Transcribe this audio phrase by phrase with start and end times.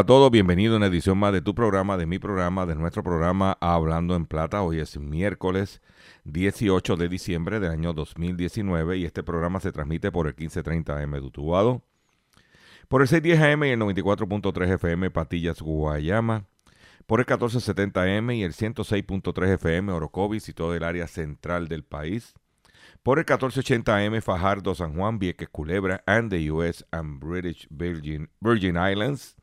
[0.00, 3.02] A todos, bienvenido a una edición más de tu programa, de mi programa, de nuestro
[3.02, 4.62] programa Hablando en Plata.
[4.62, 5.82] Hoy es miércoles
[6.24, 11.10] 18 de diciembre del año 2019 y este programa se transmite por el 1530 AM
[11.10, 11.82] de Utuado,
[12.88, 16.46] por el 610 AM y el 94.3 FM Patillas, Guayama,
[17.06, 21.84] por el 1470 AM y el 106.3 FM Orocovis y todo el área central del
[21.84, 22.32] país,
[23.02, 28.30] por el 1480 AM Fajardo, San Juan, Vieques, Culebra, and the US and British Virgin,
[28.40, 29.36] Virgin Islands,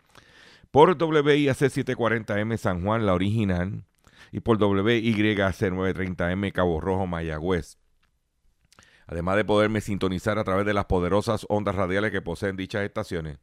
[0.78, 3.84] por WIAC 740M San Juan, la original,
[4.32, 7.80] y por WYAC 930M Cabo Rojo, Mayagüez.
[9.08, 13.40] Además de poderme sintonizar a través de las poderosas ondas radiales que poseen dichas estaciones,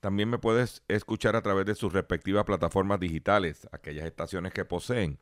[0.00, 5.20] también me puedes escuchar a través de sus respectivas plataformas digitales, aquellas estaciones que poseen,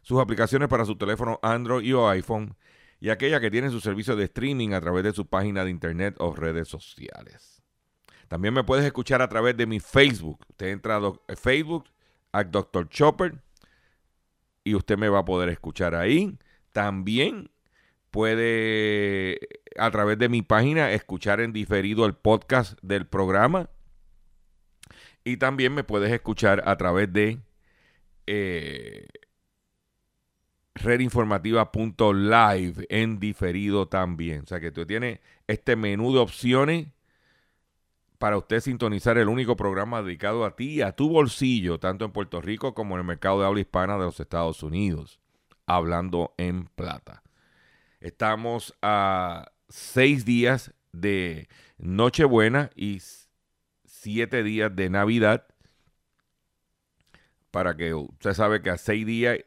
[0.00, 2.56] sus aplicaciones para su teléfono Android o iPhone
[3.00, 6.14] y aquellas que tienen su servicio de streaming a través de su página de internet
[6.20, 7.61] o redes sociales.
[8.32, 10.38] También me puedes escuchar a través de mi Facebook.
[10.48, 11.84] Usted entra a doc- Facebook,
[12.32, 12.88] a Dr.
[12.88, 13.34] Chopper,
[14.64, 16.38] y usted me va a poder escuchar ahí.
[16.72, 17.50] También
[18.10, 19.38] puede,
[19.76, 23.68] a través de mi página, escuchar en diferido el podcast del programa.
[25.24, 27.38] Y también me puedes escuchar a través de
[28.26, 29.08] eh,
[30.74, 34.44] redinformativa.live en diferido también.
[34.44, 36.86] O sea que tú tienes este menú de opciones
[38.22, 42.12] para usted sintonizar el único programa dedicado a ti y a tu bolsillo, tanto en
[42.12, 45.18] Puerto Rico como en el mercado de habla hispana de los Estados Unidos,
[45.66, 47.24] hablando en plata.
[47.98, 53.02] Estamos a seis días de Nochebuena y
[53.86, 55.44] siete días de Navidad.
[57.50, 59.40] Para que usted sabe que a seis días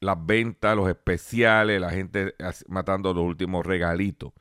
[0.00, 2.34] las ventas, los especiales, la gente
[2.66, 4.32] matando los últimos regalitos.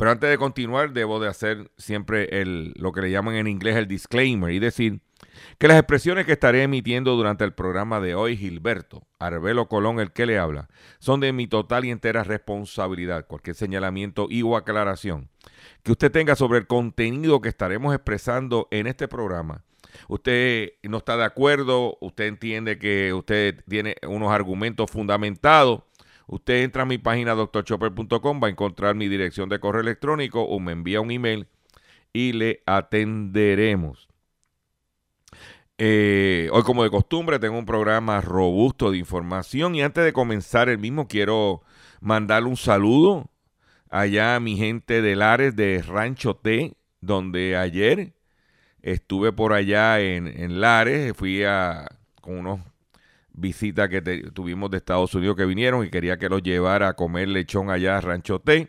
[0.00, 3.76] Pero antes de continuar, debo de hacer siempre el, lo que le llaman en inglés
[3.76, 5.02] el disclaimer y decir
[5.58, 10.12] que las expresiones que estaré emitiendo durante el programa de hoy, Gilberto, Arbelo Colón, el
[10.12, 13.26] que le habla, son de mi total y entera responsabilidad.
[13.26, 15.28] Cualquier señalamiento y o aclaración
[15.82, 19.64] que usted tenga sobre el contenido que estaremos expresando en este programa.
[20.08, 25.82] Usted no está de acuerdo, usted entiende que usted tiene unos argumentos fundamentados,
[26.32, 30.60] Usted entra a mi página drchopper.com, va a encontrar mi dirección de correo electrónico o
[30.60, 31.48] me envía un email
[32.12, 34.08] y le atenderemos.
[35.76, 40.68] Eh, hoy, como de costumbre, tengo un programa robusto de información y antes de comenzar
[40.68, 41.62] el mismo quiero
[42.00, 43.28] mandarle un saludo
[43.88, 48.12] allá a mi gente de Lares de Rancho T, donde ayer
[48.82, 51.88] estuve por allá en, en Lares, fui a,
[52.20, 52.60] con unos
[53.32, 56.94] visitas que te- tuvimos de Estados Unidos que vinieron y quería que los llevara a
[56.94, 58.68] comer lechón allá a Rancho Té.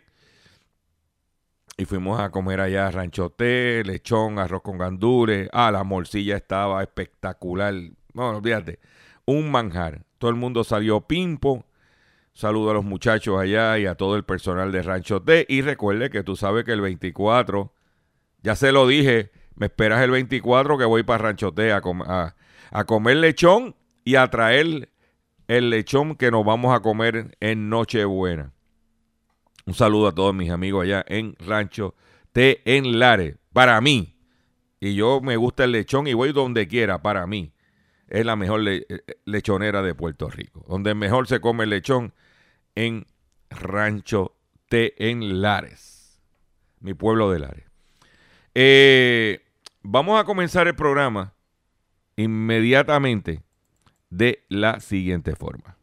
[1.76, 5.48] Y fuimos a comer allá a Rancho Té, lechón, arroz con gandules.
[5.52, 7.74] Ah, la morcilla estaba espectacular.
[8.12, 8.78] No, olvídate.
[9.24, 10.04] Un manjar.
[10.18, 11.64] Todo el mundo salió pimpo.
[12.34, 15.46] Saludo a los muchachos allá y a todo el personal de Rancho Té.
[15.48, 17.72] Y recuerde que tú sabes que el 24,
[18.42, 22.34] ya se lo dije, me esperas el 24 que voy para Rancho com- a-
[22.70, 23.74] a comer lechón
[24.04, 24.90] y a traer
[25.48, 28.52] el lechón que nos vamos a comer en Nochebuena.
[29.66, 31.94] Un saludo a todos mis amigos allá en Rancho
[32.32, 33.36] T en Lares.
[33.52, 34.16] Para mí,
[34.80, 37.52] y yo me gusta el lechón y voy donde quiera, para mí,
[38.08, 40.64] es la mejor le- eh, lechonera de Puerto Rico.
[40.68, 42.12] Donde mejor se come el lechón
[42.74, 43.06] en
[43.50, 44.34] Rancho
[44.68, 46.20] T en Lares,
[46.80, 47.64] mi pueblo de Lares.
[48.54, 49.40] Eh,
[49.82, 51.34] vamos a comenzar el programa
[52.16, 53.42] inmediatamente
[54.12, 55.76] de la siguiente forma.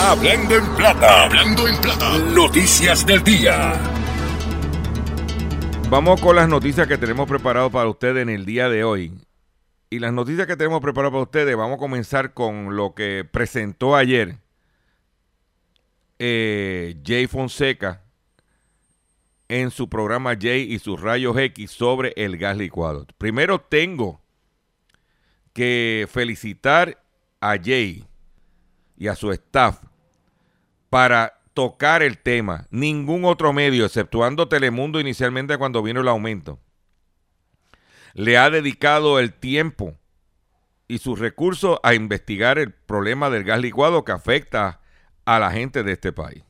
[0.00, 1.24] Hablando en plata.
[1.24, 2.18] Hablando en plata.
[2.18, 3.72] Noticias del día.
[5.88, 9.12] Vamos con las noticias que tenemos preparado para ustedes en el día de hoy.
[9.90, 13.94] Y las noticias que tenemos preparadas para ustedes, vamos a comenzar con lo que presentó
[13.94, 14.38] ayer
[16.18, 18.02] eh, Jay Fonseca
[19.46, 23.06] en su programa Jay y sus rayos X sobre el gas licuado.
[23.18, 24.20] Primero tengo
[25.52, 27.03] que felicitar
[27.44, 28.06] a Jay
[28.96, 29.82] y a su staff
[30.88, 32.66] para tocar el tema.
[32.70, 36.58] Ningún otro medio, exceptuando Telemundo inicialmente cuando vino el aumento,
[38.14, 39.94] le ha dedicado el tiempo
[40.88, 44.80] y sus recursos a investigar el problema del gas licuado que afecta
[45.24, 46.44] a la gente de este país.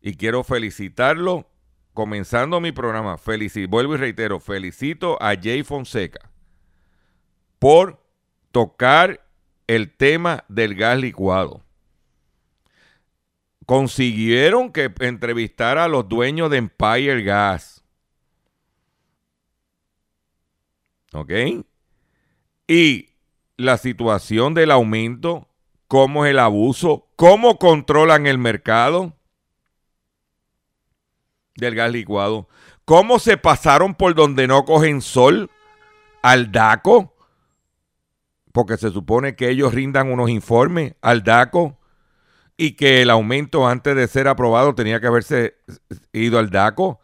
[0.00, 1.48] Y quiero felicitarlo,
[1.94, 3.16] comenzando mi programa,
[3.68, 6.30] vuelvo y reitero, felicito a Jay Fonseca
[7.58, 8.00] por
[8.52, 9.27] tocar
[9.68, 11.62] el tema del gas licuado.
[13.66, 17.84] Consiguieron que entrevistara a los dueños de Empire Gas.
[21.12, 21.30] ¿Ok?
[22.66, 23.10] Y
[23.56, 25.48] la situación del aumento,
[25.86, 29.14] cómo es el abuso, cómo controlan el mercado
[31.56, 32.48] del gas licuado,
[32.84, 35.50] cómo se pasaron por donde no cogen sol
[36.22, 37.17] al DACO
[38.52, 41.78] porque se supone que ellos rindan unos informes al DACO
[42.56, 45.56] y que el aumento antes de ser aprobado tenía que haberse
[46.12, 47.00] ido al DACO,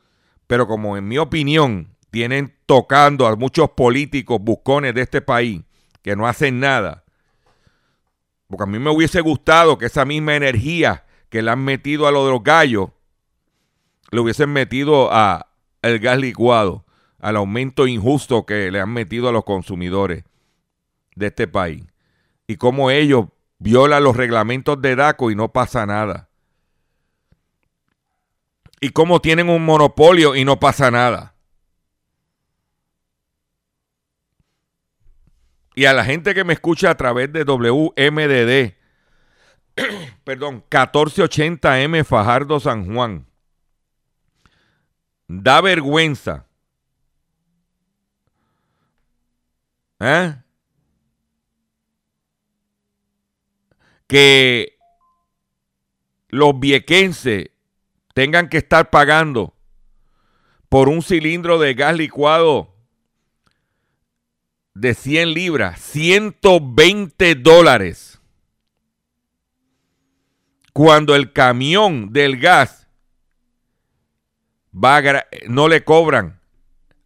[0.47, 5.63] pero como en mi opinión tienen tocando a muchos políticos buscones de este país
[6.03, 7.05] que no hacen nada,
[8.49, 12.13] porque a mí me hubiese gustado que esa misma energía que le han metido a
[12.13, 12.91] lo de los gallos,
[14.11, 15.49] le hubiesen metido a
[15.83, 16.85] el gas licuado,
[17.19, 20.25] al aumento injusto que le han metido a los consumidores
[21.15, 21.85] de este país
[22.47, 23.27] y cómo ellos
[23.59, 26.29] violan los reglamentos de DACO y no pasa nada.
[28.81, 31.35] Y cómo tienen un monopolio y no pasa nada.
[35.75, 38.75] Y a la gente que me escucha a través de WMDD,
[40.25, 43.27] perdón, 1480M Fajardo San Juan,
[45.27, 46.47] da vergüenza.
[49.99, 50.37] ¿Eh?
[54.07, 54.77] Que
[56.29, 57.51] los viequenses
[58.15, 59.55] tengan que estar pagando
[60.69, 62.75] por un cilindro de gas licuado
[64.75, 68.21] de 100 libras, 120 dólares.
[70.73, 72.89] Cuando el camión del gas
[74.75, 75.01] va
[75.47, 76.41] no le cobran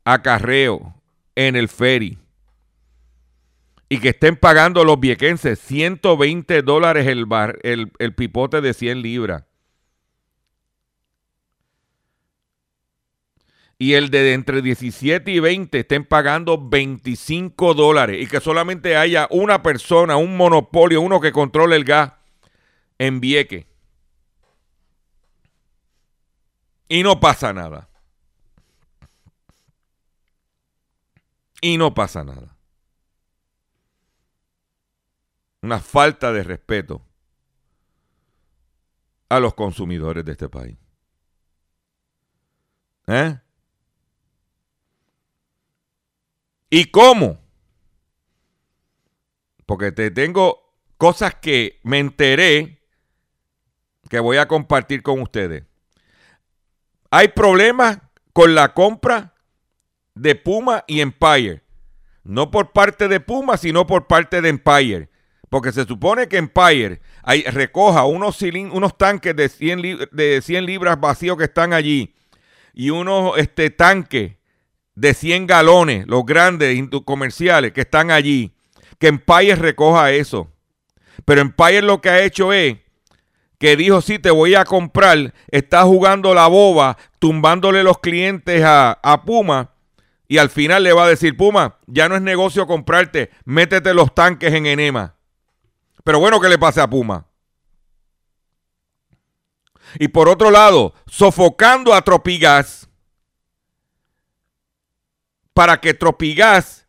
[0.05, 0.95] acarreo
[1.35, 2.19] en el ferry
[3.89, 9.03] y que estén pagando los viequenses 120 dólares el, bar, el, el pipote de 100
[9.03, 9.45] libras.
[13.79, 19.29] Y el de entre 17 y 20 estén pagando 25 dólares y que solamente haya
[19.31, 22.13] una persona, un monopolio, uno que controle el gas
[22.99, 23.69] en Vieque.
[26.89, 27.89] Y no pasa nada.
[31.61, 32.58] Y no pasa nada.
[35.63, 37.05] Una falta de respeto
[39.29, 40.79] a los consumidores de este país.
[43.07, 43.39] ¿Eh?
[46.71, 47.39] ¿Y cómo?
[49.67, 52.79] Porque te tengo cosas que me enteré
[54.09, 55.65] que voy a compartir con ustedes.
[57.11, 57.99] Hay problemas
[58.33, 59.35] con la compra
[60.15, 61.63] de Puma y Empire.
[62.25, 65.11] No por parte de Puma, sino por parte de Empire.
[65.49, 67.01] Porque se supone que Empire
[67.53, 72.15] recoja unos, unos tanques de 100, de 100 libras vacíos que están allí
[72.79, 74.37] y unos este, tanques
[74.95, 78.53] de 100 galones, los grandes comerciales que están allí.
[78.99, 80.49] Que Empire recoja eso.
[81.25, 82.77] Pero Empire lo que ha hecho es
[83.59, 88.93] que dijo, sí, te voy a comprar, está jugando la boba, tumbándole los clientes a,
[89.03, 89.73] a Puma.
[90.29, 94.15] Y al final le va a decir, Puma, ya no es negocio comprarte, métete los
[94.15, 95.17] tanques en enema.
[96.05, 97.27] Pero bueno que le pase a Puma.
[99.99, 102.89] Y por otro lado, sofocando a Tropigas
[105.55, 106.87] para que Tropigas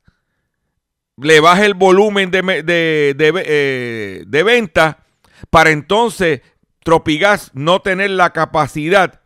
[1.18, 5.06] le baje el volumen de, eh, de, venta
[5.50, 6.42] para entonces
[6.84, 9.22] Tropigas no tener la capacidad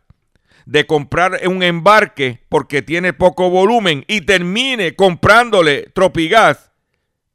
[0.66, 6.72] de comprar un embarque porque tiene poco volumen y termine comprándole Tropigas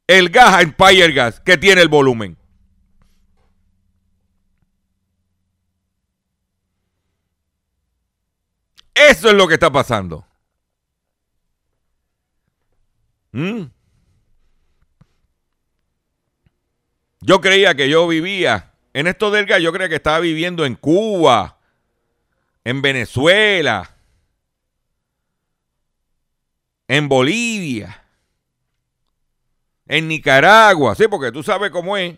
[0.06, 2.39] el gas a Empire Gas que tiene el volumen.
[9.08, 10.26] Eso es lo que está pasando.
[13.32, 13.62] ¿Mm?
[17.20, 21.58] Yo creía que yo vivía En esto del yo creo que estaba viviendo en Cuba,
[22.64, 23.96] en Venezuela,
[26.88, 28.04] en Bolivia,
[29.86, 30.94] en Nicaragua.
[30.96, 32.16] Sí, porque tú sabes cómo es.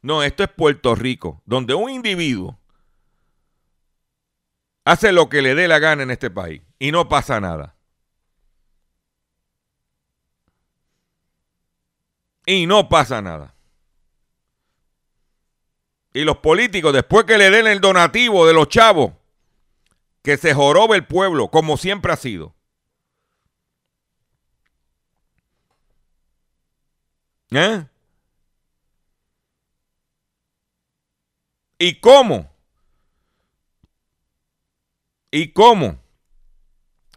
[0.00, 2.59] No, esto es Puerto Rico, donde un individuo
[4.90, 7.76] hace lo que le dé la gana en este país y no pasa nada.
[12.44, 13.54] Y no pasa nada.
[16.12, 19.12] Y los políticos, después que le den el donativo de los chavos,
[20.22, 22.52] que se jorobe el pueblo, como siempre ha sido.
[27.52, 27.86] ¿Eh?
[31.78, 32.49] ¿Y cómo?
[35.30, 36.02] ¿Y cómo?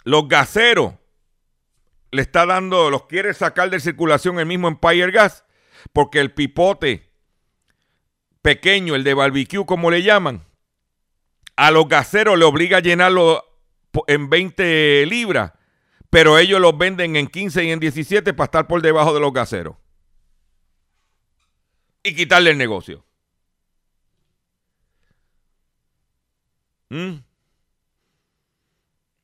[0.03, 0.95] Los gaseros
[2.11, 5.45] le está dando, los quiere sacar de circulación el mismo Empire Gas,
[5.93, 7.09] porque el pipote
[8.41, 10.45] pequeño, el de barbecue, como le llaman,
[11.55, 13.43] a los gaseros le obliga a llenarlo
[14.07, 15.53] en 20 libras,
[16.09, 19.33] pero ellos los venden en 15 y en 17 para estar por debajo de los
[19.33, 19.75] gaseros.
[22.03, 23.05] Y quitarle el negocio.
[26.89, 27.15] ¿Mm?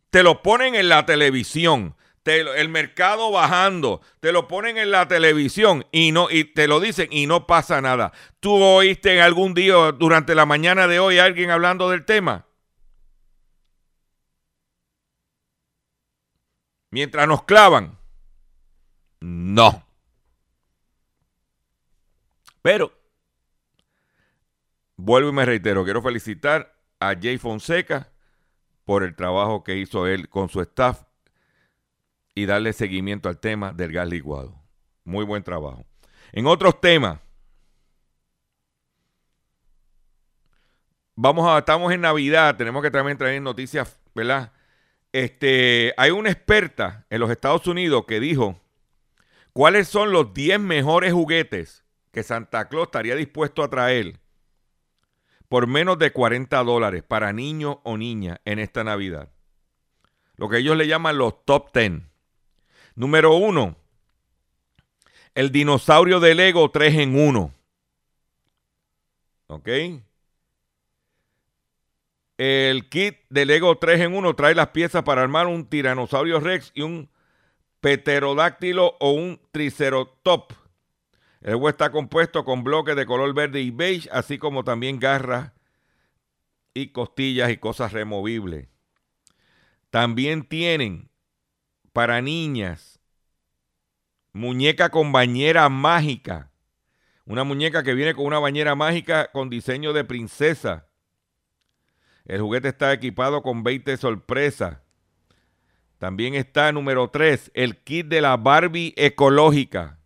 [0.10, 1.96] Te lo ponen en la televisión
[2.38, 7.08] el mercado bajando, te lo ponen en la televisión y no y te lo dicen
[7.12, 8.12] y no pasa nada.
[8.40, 12.46] ¿Tú oíste en algún día durante la mañana de hoy alguien hablando del tema?
[16.92, 17.98] Mientras nos clavan.
[19.20, 19.86] No.
[22.62, 22.94] Pero
[24.96, 28.12] vuelvo y me reitero, quiero felicitar a Jay Fonseca
[28.90, 31.04] por el trabajo que hizo él con su staff
[32.34, 34.60] y darle seguimiento al tema del gas licuado.
[35.04, 35.86] Muy buen trabajo.
[36.32, 37.20] En otros temas,
[41.14, 44.54] vamos a, estamos en Navidad, tenemos que también traer noticias, ¿verdad?
[45.12, 48.60] Este, hay una experta en los Estados Unidos que dijo
[49.54, 54.20] cuáles son los 10 mejores juguetes que Santa Claus estaría dispuesto a traer
[55.50, 59.30] por menos de 40 dólares para niños o niñas en esta Navidad.
[60.38, 62.04] Lo que ellos le llaman los top 10.
[62.96, 63.76] Número uno,
[65.36, 67.54] el dinosaurio de Lego 3 en 1.
[69.48, 69.70] ¿Ok?
[72.38, 76.72] El kit de Lego 3 en 1 trae las piezas para armar un tiranosaurio rex
[76.74, 77.10] y un
[77.82, 80.54] pterodáctilo o un triceratop.
[81.42, 85.54] El juego está compuesto con bloques de color verde y beige, así como también garras
[86.74, 88.68] y costillas y cosas removibles.
[89.90, 91.10] También tienen
[91.94, 93.00] para niñas.
[94.34, 96.52] Muñeca con bañera mágica.
[97.26, 100.88] Una muñeca que viene con una bañera mágica con diseño de princesa.
[102.26, 104.80] El juguete está equipado con 20 sorpresas.
[105.98, 109.99] También está número 3, el kit de la Barbie ecológica,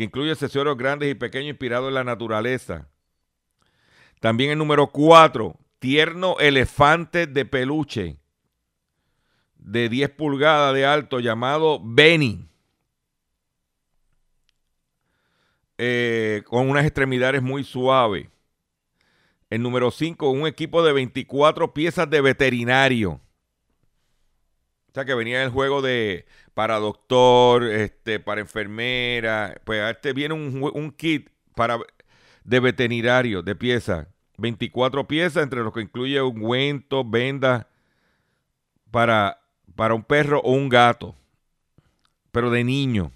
[0.00, 2.88] que incluye accesorios grandes y pequeños inspirados en la naturaleza.
[4.18, 8.16] También el número 4, tierno elefante de peluche
[9.56, 12.48] de 10 pulgadas de alto llamado Benny.
[15.76, 18.26] Eh, con unas extremidades muy suaves.
[19.50, 23.20] El número 5, un equipo de 24 piezas de veterinario.
[24.88, 26.24] O sea, que venía en el juego de
[26.60, 29.58] para doctor, este, para enfermera.
[29.64, 31.78] Pues este viene un, un kit para,
[32.44, 34.08] de veterinario, de piezas.
[34.36, 37.64] 24 piezas, entre los que incluye ungüentos, vendas
[38.90, 39.40] para
[39.74, 41.14] para un perro o un gato,
[42.30, 43.10] pero de niño.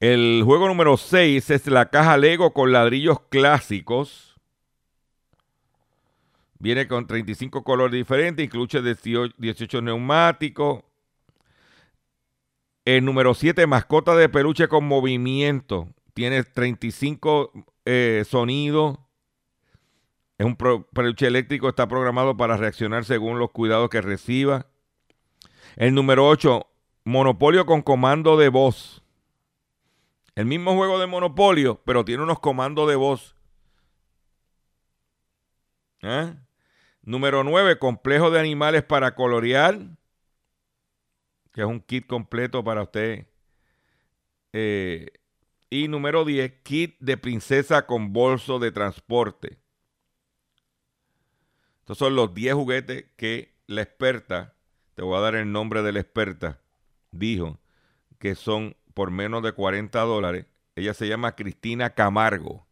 [0.00, 4.38] El juego número 6 es la caja Lego con ladrillos clásicos.
[6.58, 10.84] Viene con 35 colores diferentes, incluye 18 neumáticos.
[12.84, 15.88] El número 7, mascota de peluche con movimiento.
[16.12, 17.52] Tiene 35
[17.86, 18.98] eh, sonidos.
[20.36, 24.66] Es un peluche eléctrico, está programado para reaccionar según los cuidados que reciba.
[25.76, 26.66] El número 8,
[27.04, 29.02] Monopolio con comando de voz.
[30.34, 33.36] El mismo juego de Monopolio, pero tiene unos comandos de voz.
[36.02, 36.34] ¿Eh?
[37.02, 39.78] Número 9, complejo de animales para colorear.
[41.54, 43.26] Que es un kit completo para usted.
[44.52, 45.08] Eh,
[45.70, 49.58] y número 10, kit de princesa con bolso de transporte.
[51.80, 54.54] Estos son los 10 juguetes que la experta
[54.94, 56.60] te voy a dar el nombre de la experta,
[57.10, 57.58] dijo
[58.18, 60.46] que son por menos de 40 dólares
[60.76, 62.66] Ella se llama Cristina Camargo.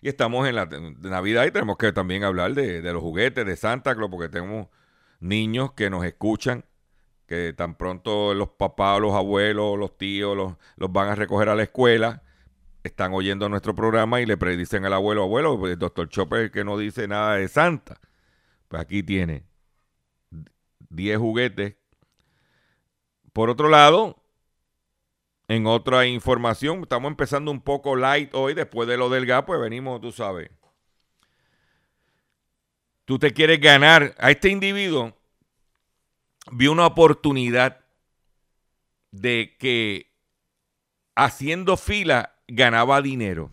[0.00, 3.94] Y estamos en la Navidad y tenemos que también hablar de, los juguetes de Santa
[3.94, 4.68] Claus, porque tenemos
[5.20, 6.64] niños que nos escuchan,
[7.28, 11.54] que tan pronto los papás, los abuelos, los tíos los, los van a recoger a
[11.54, 12.22] la escuela,
[12.82, 16.64] están oyendo nuestro programa y le predicen al abuelo, abuelo, pues, el doctor Chopper que
[16.64, 18.00] no dice nada de Santa.
[18.68, 19.44] Pues aquí tiene
[20.88, 21.76] 10 juguetes.
[23.34, 24.22] Por otro lado,
[25.48, 29.60] en otra información, estamos empezando un poco light hoy, después de lo del gas, pues
[29.60, 30.50] venimos, tú sabes.
[33.04, 35.17] Tú te quieres ganar a este individuo,
[36.52, 37.80] vi una oportunidad
[39.10, 40.12] de que
[41.14, 43.50] haciendo fila ganaba dinero.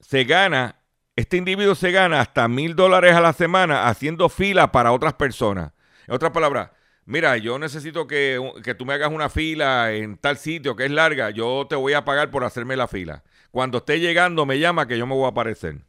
[0.00, 0.76] Se gana,
[1.16, 5.72] este individuo se gana hasta mil dólares a la semana haciendo fila para otras personas.
[6.06, 6.70] En otras palabras,
[7.04, 8.38] mira, yo necesito que,
[8.78, 12.04] tú me hagas una fila en tal sitio que es larga, yo te voy a
[12.04, 13.24] pagar por hacerme la fila.
[13.50, 15.80] Cuando esté llegando me llama que yo me voy a aparecer.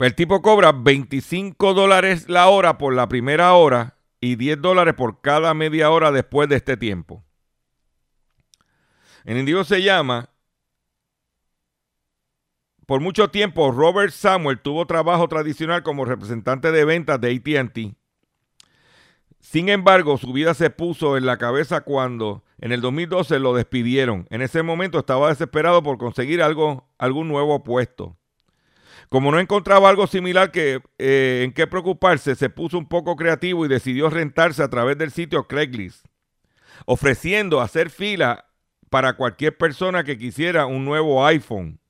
[0.00, 5.20] El tipo cobra 25 dólares la hora por la primera hora y 10 dólares por
[5.20, 7.24] cada media hora después de este tiempo.
[9.24, 10.30] El individuo se llama,
[12.86, 18.00] por mucho tiempo Robert Samuel tuvo trabajo tradicional como representante de ventas de ATT
[19.40, 24.26] sin embargo, su vida se puso en la cabeza cuando en el 2012 lo despidieron.
[24.30, 28.16] En ese momento estaba desesperado por conseguir algo, algún nuevo puesto.
[29.10, 33.66] Como no encontraba algo similar que, eh, en qué preocuparse, se puso un poco creativo
[33.66, 36.06] y decidió rentarse a través del sitio Craigslist,
[36.86, 38.46] ofreciendo hacer fila
[38.88, 41.80] para cualquier persona que quisiera un nuevo iPhone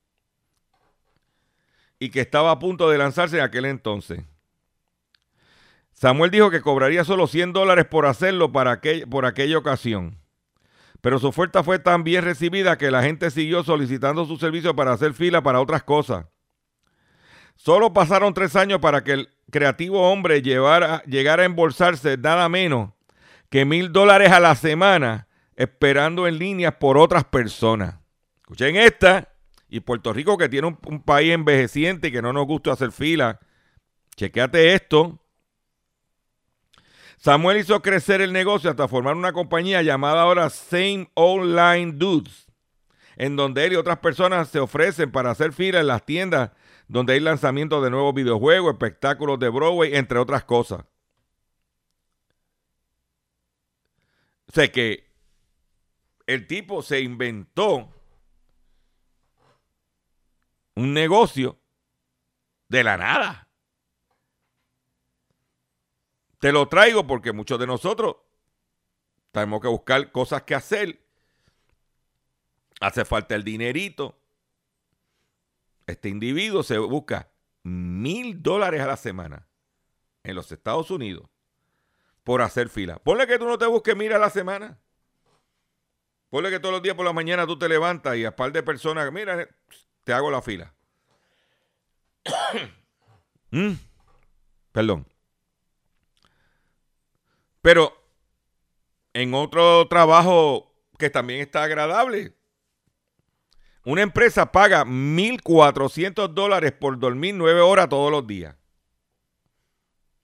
[1.98, 4.24] y que estaba a punto de lanzarse en aquel entonces.
[5.92, 10.16] Samuel dijo que cobraría solo 100 dólares por hacerlo para por aquella ocasión.
[11.02, 14.94] Pero su oferta fue tan bien recibida que la gente siguió solicitando su servicio para
[14.94, 16.24] hacer fila para otras cosas.
[17.62, 22.92] Solo pasaron tres años para que el creativo hombre llegara a embolsarse nada menos
[23.50, 27.96] que mil dólares a la semana esperando en líneas por otras personas.
[28.40, 29.28] Escuchen esta.
[29.68, 33.38] Y Puerto Rico, que tiene un, país envejeciente y que no nos gusta hacer fila,
[34.16, 35.22] chequeate esto.
[37.18, 42.46] Samuel hizo crecer el negocio hasta formar una compañía llamada ahora Same Online Dudes,
[43.16, 46.52] en donde él y otras personas se ofrecen para hacer fila en las tiendas
[46.90, 50.84] donde hay lanzamientos de nuevos videojuegos, espectáculos de Broadway, entre otras cosas.
[54.48, 55.08] Sé que
[56.26, 57.94] el tipo se inventó
[60.74, 61.60] un negocio
[62.68, 63.48] de la nada.
[66.40, 68.16] Te lo traigo porque muchos de nosotros
[69.30, 71.00] tenemos que buscar cosas que hacer.
[72.80, 74.19] Hace falta el dinerito.
[75.86, 77.30] Este individuo se busca
[77.62, 79.46] mil dólares a la semana
[80.22, 81.28] en los Estados Unidos
[82.24, 82.98] por hacer fila.
[82.98, 84.78] Ponle que tú no te busques mil a la semana.
[86.28, 88.62] Ponle que todos los días por la mañana tú te levantas y a par de
[88.62, 89.48] personas, mira,
[90.04, 90.72] te hago la fila.
[93.50, 93.72] ¿Mm?
[94.72, 95.06] Perdón.
[97.62, 97.92] Pero
[99.12, 102.36] en otro trabajo que también está agradable,
[103.84, 108.56] una empresa paga 1.400 dólares por dormir nueve horas todos los días.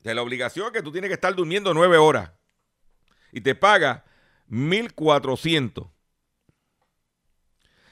[0.00, 2.32] De la obligación que tú tienes que estar durmiendo nueve horas.
[3.32, 4.04] Y te paga
[4.50, 5.90] 1.400.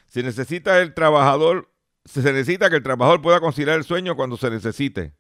[0.07, 1.73] Si necesita el trabajador,
[2.05, 5.15] se necesita que el trabajador pueda conciliar el sueño cuando se necesite.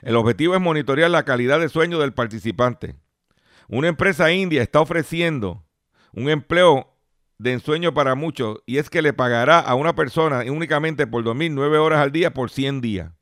[0.00, 2.96] El objetivo es monitorear la calidad de sueño del participante.
[3.68, 5.66] Una empresa india está ofreciendo
[6.12, 6.91] un empleo
[7.42, 11.50] de ensueño para muchos y es que le pagará a una persona únicamente por dormir
[11.50, 13.12] nueve horas al día por 100 días.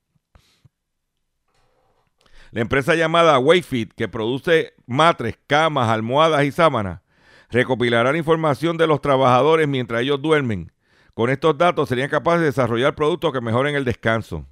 [2.50, 7.00] La empresa llamada Wayfit, que produce matres, camas, almohadas y sábanas,
[7.48, 10.72] recopilará la información de los trabajadores mientras ellos duermen.
[11.14, 14.46] Con estos datos serían capaces de desarrollar productos que mejoren el descanso.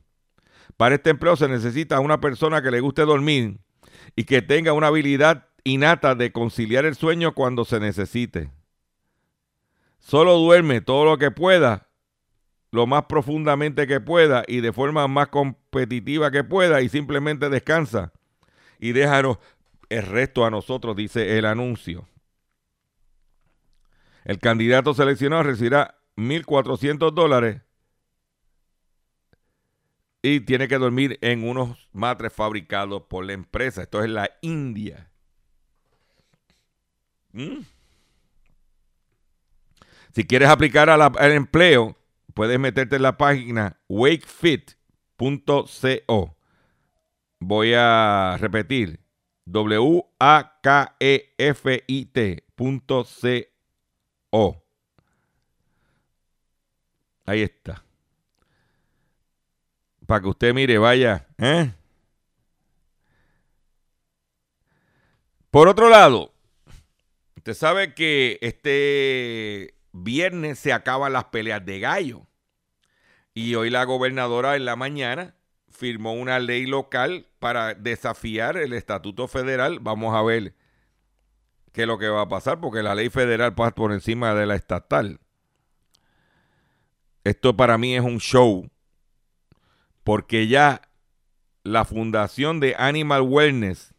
[0.76, 3.58] Para este empleo se necesita una persona que le guste dormir
[4.16, 8.50] y que tenga una habilidad innata de conciliar el sueño cuando se necesite.
[10.08, 11.90] Solo duerme todo lo que pueda,
[12.70, 18.14] lo más profundamente que pueda y de forma más competitiva que pueda y simplemente descansa
[18.78, 19.36] y déjanos
[19.90, 22.08] el resto a nosotros, dice el anuncio.
[24.24, 27.60] El candidato seleccionado recibirá 1.400 dólares
[30.22, 33.82] y tiene que dormir en unos matres fabricados por la empresa.
[33.82, 35.10] Esto es la India.
[37.32, 37.58] ¿Mm?
[40.12, 41.96] Si quieres aplicar al empleo,
[42.34, 44.76] puedes meterte en la página wakefit.co.
[47.40, 49.00] Voy a repetir,
[49.44, 50.04] W-A-K-E-F-I-T.co.
[57.26, 57.84] Ahí está.
[60.06, 61.26] Para que usted mire, vaya.
[61.36, 61.72] ¿eh?
[65.50, 66.32] Por otro lado,
[67.36, 72.26] usted sabe que este viernes se acaban las peleas de gallo.
[73.34, 75.34] Y hoy la gobernadora en la mañana
[75.70, 79.78] firmó una ley local para desafiar el estatuto federal.
[79.80, 80.54] Vamos a ver
[81.72, 84.46] qué es lo que va a pasar, porque la ley federal pasa por encima de
[84.46, 85.20] la estatal.
[87.24, 88.68] Esto para mí es un show,
[90.02, 90.82] porque ya
[91.62, 93.94] la fundación de Animal Wellness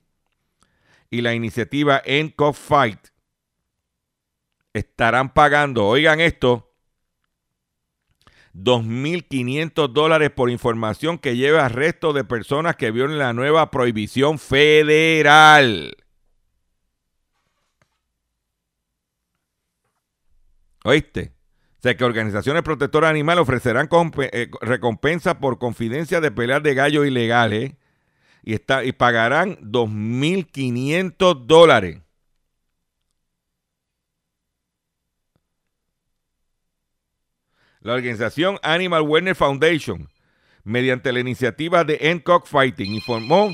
[1.09, 2.99] y la iniciativa End Fight
[4.73, 6.69] estarán pagando, oigan esto,
[8.53, 15.95] 2.500 dólares por información que lleve arresto de personas que violen la nueva prohibición federal.
[20.83, 21.33] ¿Oíste?
[21.77, 27.05] O sea, que organizaciones protectoras animales ofrecerán eh, recompensas por confidencia de peleas de gallos
[27.05, 27.73] ilegales
[28.43, 32.01] y, está, y pagarán 2.500 dólares.
[37.81, 40.09] La organización Animal Wellness Foundation,
[40.63, 43.53] mediante la iniciativa de End Fighting, informó,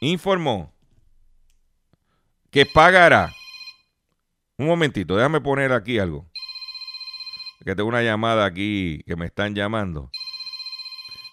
[0.00, 0.72] informó
[2.50, 3.34] que pagará.
[4.58, 6.30] Un momentito, déjame poner aquí algo.
[7.64, 10.10] Que tengo una llamada aquí que me están llamando.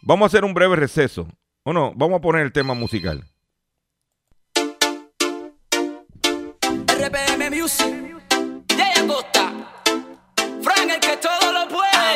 [0.01, 1.27] Vamos a hacer un breve receso.
[1.63, 3.25] O no, vamos a poner el tema musical.
[6.87, 8.18] RPM Music,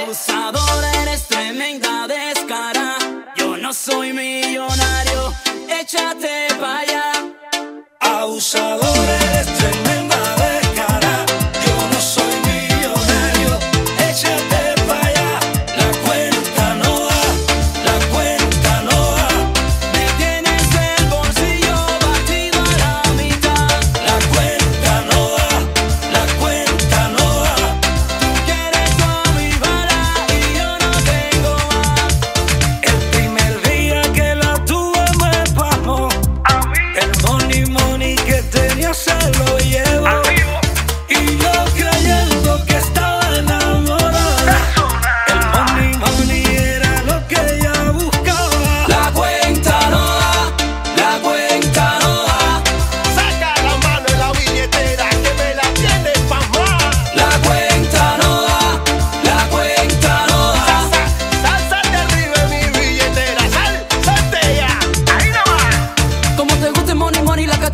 [0.05, 0.33] lo puede.
[0.53, 2.97] Abusador, eres tremenda descara.
[3.35, 5.33] Yo no soy millonario,
[5.69, 7.11] échate para allá.
[7.99, 10.42] Abusador, eres tremenda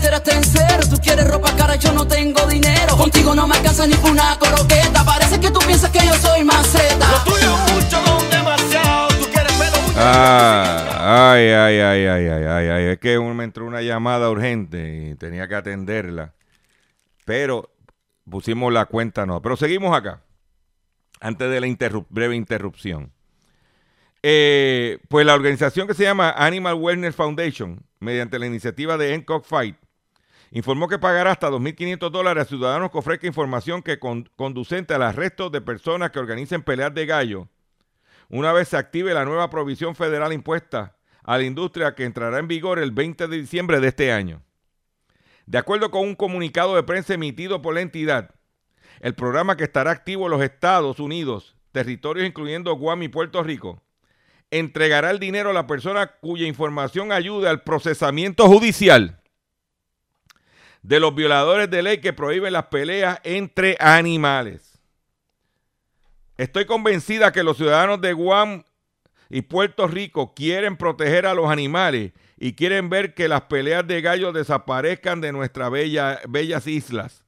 [0.10, 0.84] money, la cartera está en cero.
[0.90, 2.98] Tú quieres ropa cara, yo no tengo dinero.
[2.98, 5.04] Contigo no me alcanza ni una coroqueta.
[5.06, 7.12] Parece que tú piensas que yo soy maceta.
[7.12, 9.08] Lo tuyo es mucho, no demasiado.
[9.10, 9.98] Tú quieres pelo mucho.
[9.98, 12.84] Ah, ay, ay, ay, ay, ay, ay, ay.
[12.86, 16.34] Es que me entró una llamada urgente y tenía que atenderla.
[17.26, 17.70] Pero
[18.30, 19.42] pusimos la cuenta, no.
[19.42, 20.22] Pero seguimos acá.
[21.22, 23.12] Antes de la interrup- breve interrupción.
[24.22, 29.26] Eh, pues la organización que se llama Animal Wellness Foundation, mediante la iniciativa de End
[29.44, 29.78] Fight,
[30.52, 35.04] informó que pagará hasta 2.500 dólares a ciudadanos que ofrezcan información que con- conducente al
[35.04, 37.48] arresto de personas que organicen peleas de gallo
[38.30, 42.48] una vez se active la nueva provisión federal impuesta a la industria que entrará en
[42.48, 44.44] vigor el 20 de diciembre de este año.
[45.48, 48.36] De acuerdo con un comunicado de prensa emitido por la entidad,
[49.00, 53.82] el programa que estará activo en los Estados Unidos, territorios incluyendo Guam y Puerto Rico,
[54.52, 59.19] entregará el dinero a la persona cuya información ayude al procesamiento judicial
[60.90, 64.80] de los violadores de ley que prohíben las peleas entre animales.
[66.36, 68.64] Estoy convencida que los ciudadanos de Guam
[69.30, 74.02] y Puerto Rico quieren proteger a los animales y quieren ver que las peleas de
[74.02, 77.24] gallos desaparezcan de nuestras bella- bellas islas.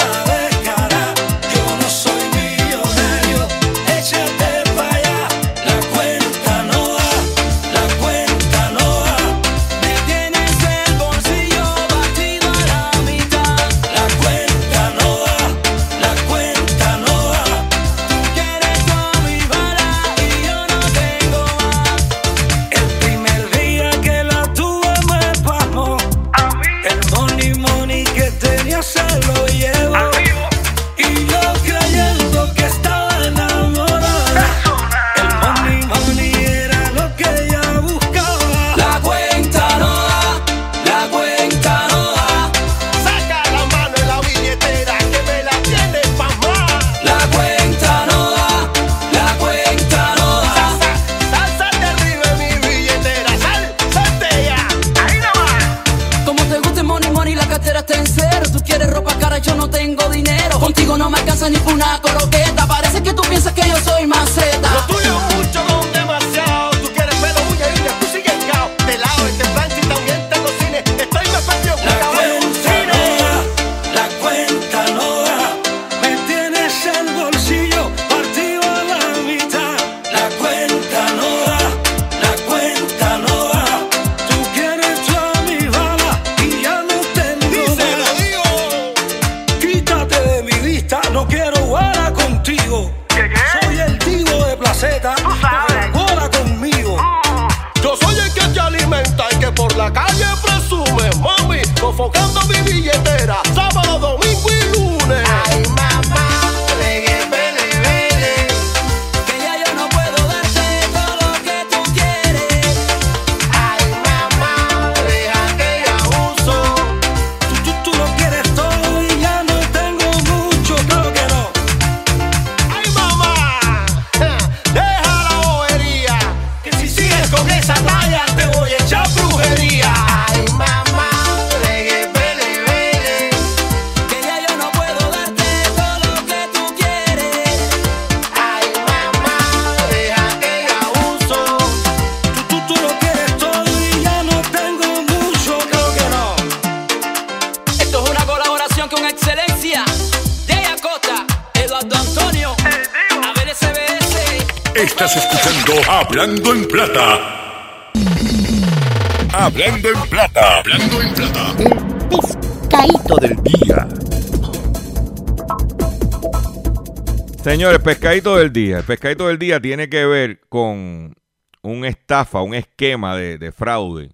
[167.51, 168.79] Señores, pescadito del día.
[168.79, 171.17] El pescadito del día tiene que ver con
[171.63, 174.13] un estafa, un esquema de, fraude,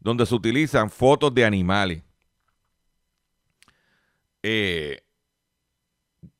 [0.00, 2.02] donde se utilizan fotos de animales.
[4.42, 5.00] Eh,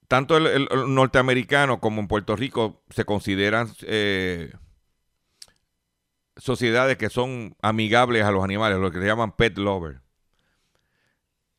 [0.09, 4.53] tanto el, el, norteamericano como en Puerto Rico se consideran eh,
[6.37, 10.01] sociedades que son amigables a los animales, lo que se llaman pet lovers.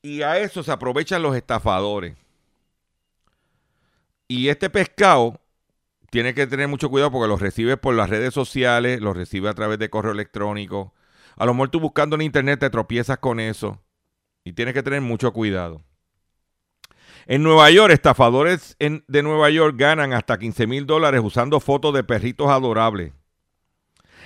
[0.02, 2.18] Y a eso se aprovechan los estafadores.
[4.28, 5.42] Y este pescado
[6.10, 9.54] tiene que tener mucho cuidado porque los recibes por las redes sociales, los recibe a
[9.54, 10.94] través de correo electrónico.
[11.36, 13.82] A lo mejor tú buscando en internet te tropiezas con eso.
[14.44, 15.82] Y tienes que tener mucho cuidado.
[17.26, 22.04] En Nueva York, estafadores de Nueva York ganan hasta 15 mil dólares usando fotos de
[22.04, 23.14] perritos adorables.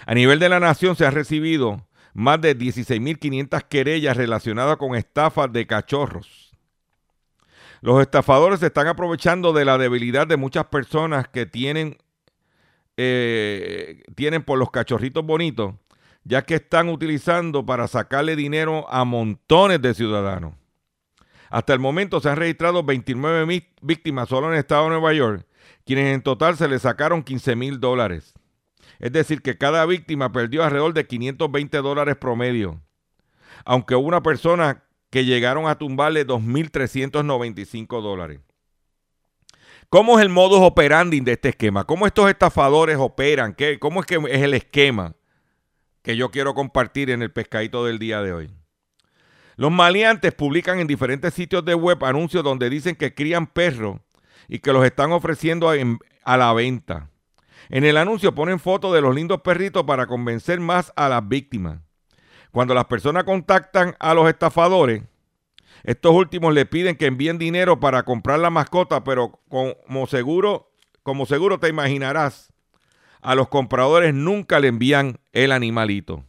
[0.05, 5.51] A nivel de la nación se han recibido más de 16.500 querellas relacionadas con estafas
[5.53, 6.46] de cachorros.
[7.87, 11.95] Los estafadores se están aprovechando de la debilidad de muchas personas que tienen,
[12.97, 15.73] eh, tienen por los cachorritos bonitos,
[16.25, 20.55] ya que están utilizando para sacarle dinero a montones de ciudadanos.
[21.49, 25.13] Hasta el momento se han registrado 29 mil víctimas solo en el estado de Nueva
[25.13, 25.47] York,
[25.85, 28.33] quienes en total se le sacaron 15 mil dólares.
[28.99, 32.81] Es decir, que cada víctima perdió alrededor de 520 dólares promedio.
[33.63, 38.39] Aunque una persona que llegaron a tumbarle 2.395 dólares.
[39.89, 41.85] ¿Cómo es el modus operandi de este esquema?
[41.85, 43.53] ¿Cómo estos estafadores operan?
[43.53, 45.15] ¿Qué, ¿Cómo es que es el esquema
[46.01, 48.49] que yo quiero compartir en el pescadito del día de hoy?
[49.55, 53.99] Los maleantes publican en diferentes sitios de web anuncios donde dicen que crían perros
[54.47, 57.09] y que los están ofreciendo en- a la venta.
[57.69, 61.79] En el anuncio ponen fotos de los lindos perritos para convencer más a las víctimas.
[62.51, 65.03] Cuando las personas contactan a los estafadores,
[65.83, 70.71] estos últimos le piden que envíen dinero para comprar la mascota, pero como seguro,
[71.03, 72.51] como seguro te imaginarás,
[73.21, 76.23] a los compradores nunca le envían el animalito.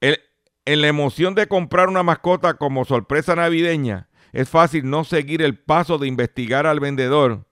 [0.00, 5.58] En la emoción de comprar una mascota como sorpresa navideña, es fácil no seguir el
[5.58, 7.46] paso de investigar al vendedor,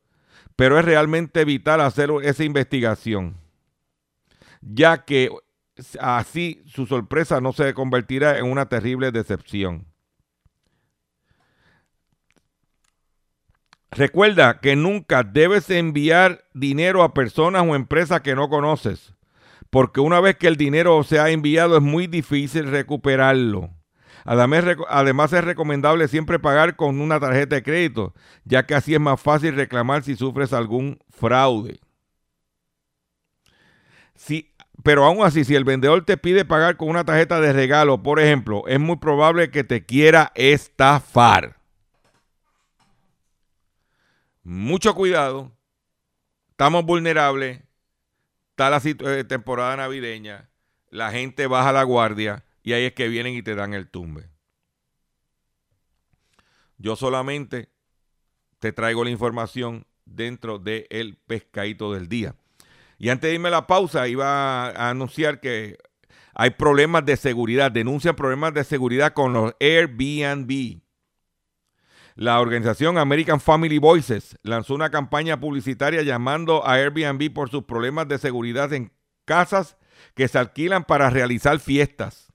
[0.54, 3.36] pero es realmente vital hacer esa investigación,
[4.60, 5.30] ya que
[6.00, 9.86] así su sorpresa no se convertirá en una terrible decepción.
[13.90, 19.14] Recuerda que nunca debes enviar dinero a personas o empresas que no conoces,
[19.70, 23.70] porque una vez que el dinero se ha enviado es muy difícil recuperarlo.
[24.24, 28.14] Además, es recomendable siempre pagar con una tarjeta de crédito,
[28.44, 31.80] ya que así es más fácil reclamar si sufres algún fraude.
[34.14, 38.02] Si, pero aún así, si el vendedor te pide pagar con una tarjeta de regalo,
[38.02, 41.58] por ejemplo, es muy probable que te quiera estafar.
[44.44, 45.52] Mucho cuidado.
[46.50, 47.60] Estamos vulnerables.
[48.50, 50.48] Está la eh, temporada navideña.
[50.90, 54.30] La gente baja la guardia y ahí es que vienen y te dan el tumbe.
[56.78, 57.68] Yo solamente
[58.58, 62.36] te traigo la información dentro del pescadito del día.
[62.98, 65.78] Y antes de irme a la pausa, iba a anunciar que
[66.34, 70.80] hay problemas de seguridad, denuncian problemas de seguridad con los Airbnb.
[72.16, 78.08] La organización American Family Voices lanzó una campaña publicitaria llamando a Airbnb por sus problemas
[78.08, 78.92] de seguridad en
[79.24, 79.76] casas
[80.14, 82.27] que se alquilan para realizar fiestas.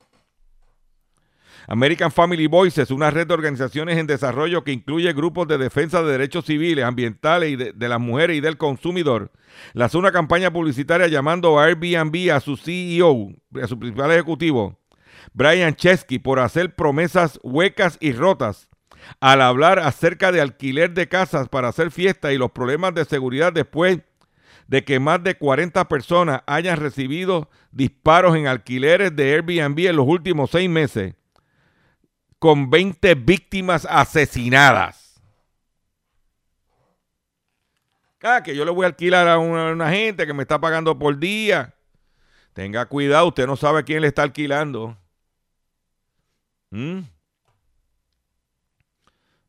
[1.68, 6.12] American Family Voices, una red de organizaciones en desarrollo que incluye grupos de defensa de
[6.12, 9.32] derechos civiles, ambientales y de, de las mujeres y del consumidor,
[9.74, 13.30] lanzó una campaña publicitaria llamando a Airbnb a su CEO,
[13.62, 14.80] a su principal ejecutivo,
[15.34, 18.70] Brian Chesky, por hacer promesas huecas y rotas
[19.20, 23.54] al hablar acerca de alquiler de casas para hacer fiestas y los problemas de seguridad
[23.54, 24.00] después
[24.68, 30.08] de que más de 40 personas hayan recibido disparos en alquileres de Airbnb en los
[30.08, 31.16] últimos seis meses,
[32.44, 35.18] con 20 víctimas asesinadas.
[38.22, 41.18] Ah, que yo le voy a alquilar a una, gente que me está pagando por
[41.18, 41.74] día.
[42.52, 44.98] Tenga cuidado, usted no sabe quién le está alquilando.
[46.72, 47.04] ¿Mm?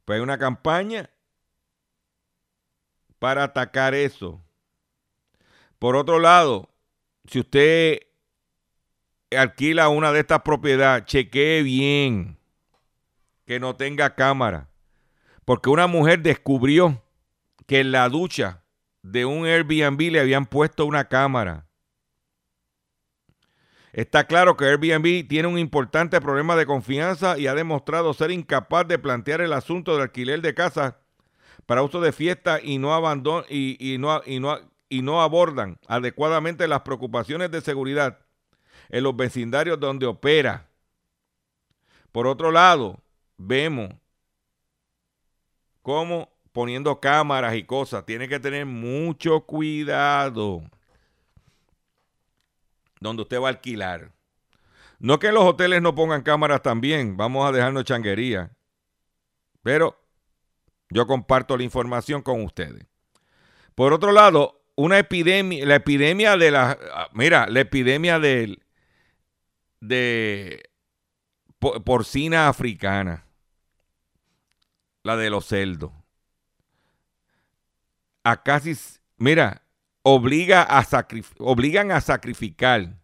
[0.05, 1.11] Pues hay una campaña
[3.19, 4.41] para atacar eso.
[5.81, 6.69] Por otro lado,
[7.27, 7.99] si usted
[9.37, 12.39] alquila una de estas propiedades, chequee bien
[13.47, 14.69] que no tenga cámara.
[15.45, 17.03] Porque una mujer descubrió
[17.67, 18.65] que en la ducha
[19.03, 21.67] de un Airbnb le habían puesto una cámara.
[23.93, 28.89] Está claro que Airbnb tiene un importante problema de confianza y ha demostrado ser incapaz
[28.89, 30.95] de plantear el asunto del alquiler de casas
[31.67, 32.93] para uso de fiesta y no
[33.49, 34.59] y, y no, y, no,
[34.89, 38.19] y no abordan adecuadamente las preocupaciones de seguridad
[38.89, 40.69] en los vecindarios donde opera.
[42.11, 43.04] Por otro lado,
[43.37, 43.95] vemos
[45.83, 50.63] cómo poniendo cámaras y cosas, tiene que tener mucho cuidado
[53.01, 54.13] donde usted va a alquilar.
[54.99, 58.53] No que los hoteles no pongan cámaras también, vamos a dejarnos changuería.
[59.63, 60.01] Pero
[60.91, 62.87] yo comparto la información con ustedes.
[63.75, 66.79] Por otro lado, una epidemia, la epidemia de la,
[67.13, 68.59] mira, la epidemia de,
[69.81, 70.71] de
[71.59, 73.24] porcina africana.
[75.05, 75.93] La de los celdos.
[78.25, 78.75] A casi,
[79.19, 79.63] mira,
[80.03, 80.85] obliga a
[81.39, 82.99] obligan a sacrificar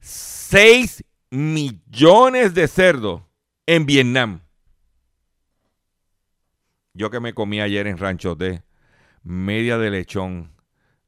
[0.00, 3.22] 6 millones de cerdos
[3.64, 4.40] en Vietnam.
[6.94, 8.62] Yo que me comí ayer en Rancho D,
[9.22, 10.52] media de lechón,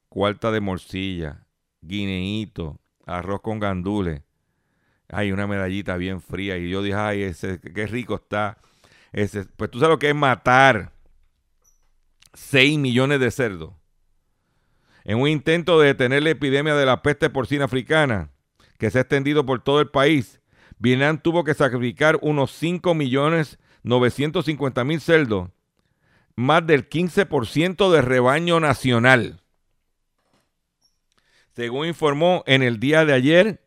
[0.09, 1.47] cuarta de morcilla,
[1.81, 4.23] guineíto, arroz con gandules.
[5.09, 6.59] Hay una medallita bien fría.
[6.59, 8.59] Y yo dije, ay, ese, qué rico está.
[9.13, 10.93] Ese, pues tú sabes lo que es matar
[12.35, 13.73] 6 millones de cerdos.
[15.05, 18.31] En un intento de detener la epidemia de la peste porcina africana,
[18.79, 20.41] que se ha extendido por todo el país,
[20.79, 25.51] Vietnam tuvo que sacrificar unos 5 millones 950 mil cerdos,
[26.37, 29.41] más del 15% del rebaño nacional.
[31.57, 33.65] Según informó en el día de ayer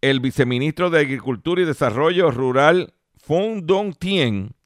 [0.00, 4.56] el viceministro de Agricultura y Desarrollo Rural, Phung Dong Tien,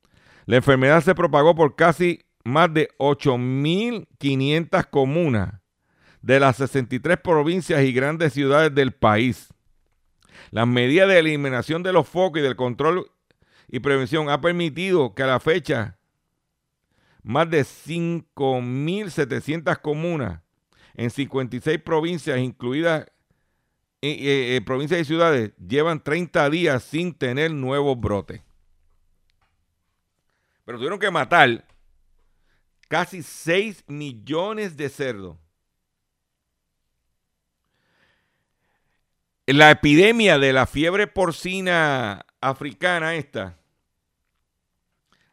[0.47, 5.61] la enfermedad se propagó por casi más de 8.500 comunas
[6.20, 9.55] de las 63 provincias y grandes ciudades del país.
[10.51, 13.11] Las medidas de eliminación de los focos y del control
[13.68, 15.99] y prevención ha permitido que a la fecha
[17.22, 20.40] más de 5.700 comunas
[20.95, 23.07] en 56 provincias, incluidas
[24.03, 28.43] eh, eh, provincias y ciudades, llevan 30 días sin tener nuevos brotes.
[30.65, 31.65] Pero tuvieron que matar
[32.89, 35.37] casi 6 millones de cerdos.
[39.47, 43.59] La epidemia de la fiebre porcina africana esta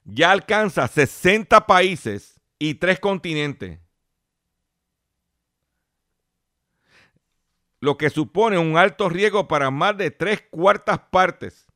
[0.04, 3.80] ya alcanza 60 países y 3 continentes.
[7.80, 11.69] Lo que supone un alto riesgo para más de tres cuartas partes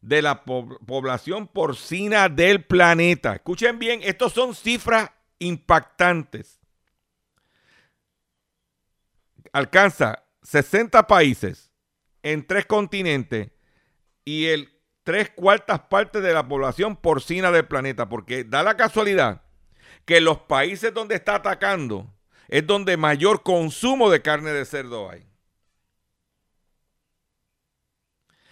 [0.00, 3.34] de la po- población porcina del planeta.
[3.34, 6.60] Escuchen bien, estos son cifras impactantes.
[9.52, 11.72] Alcanza 60 países
[12.22, 13.50] en tres continentes
[14.24, 14.70] y el
[15.04, 19.42] tres cuartas partes de la población porcina del planeta, porque da la casualidad
[20.04, 22.14] que los países donde está atacando
[22.48, 25.27] es donde mayor consumo de carne de cerdo hay.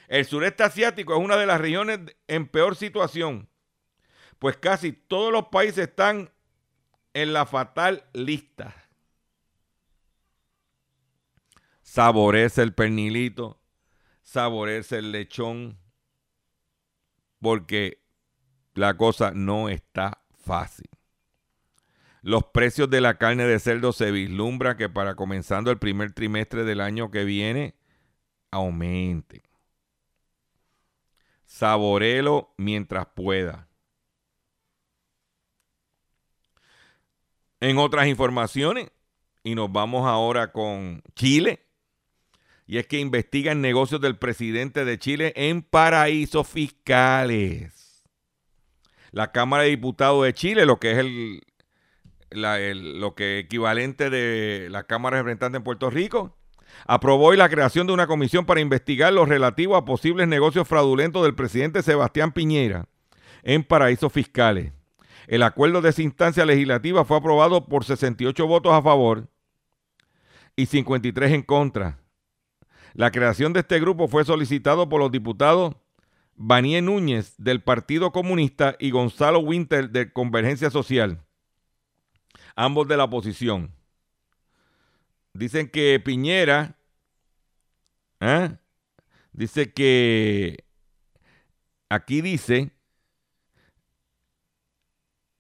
[0.09, 3.49] El sureste asiático es una de las regiones en peor situación,
[4.39, 6.31] pues casi todos los países están
[7.15, 8.75] en la fatal lista.
[11.83, 13.61] Saborece el pernilito,
[14.23, 15.79] saborece el lechón,
[17.41, 18.03] porque
[18.75, 20.91] la cosa no está fácil.
[22.23, 26.65] Los precios de la carne de cerdo se vislumbra que para comenzando el primer trimestre
[26.65, 27.77] del año que viene
[28.51, 29.46] aumenten.
[31.57, 33.67] Saborelo mientras pueda.
[37.61, 38.91] En otras informaciones,
[39.43, 41.65] y nos vamos ahora con Chile,
[42.67, 48.05] y es que investigan negocios del presidente de Chile en paraísos fiscales.
[49.13, 51.41] La Cámara de Diputados de Chile, lo que es el,
[53.01, 56.37] lo que equivalente de la Cámara de Representantes en Puerto Rico,
[56.85, 61.23] aprobó hoy la creación de una comisión para investigar lo relativo a posibles negocios fraudulentos
[61.23, 62.87] del presidente Sebastián Piñera
[63.43, 64.73] en paraísos fiscales.
[65.27, 69.29] El acuerdo de esa instancia legislativa fue aprobado por 68 votos a favor
[70.55, 71.99] y 53 en contra.
[72.95, 75.75] La creación de este grupo fue solicitado por los diputados
[76.35, 81.23] Banié Núñez del Partido Comunista y Gonzalo Winter de Convergencia Social,
[82.55, 83.76] ambos de la oposición.
[85.37, 86.79] Dicen que Piñera,
[88.21, 88.57] ¿eh?
[89.33, 90.65] dice que,
[91.89, 92.71] aquí dice,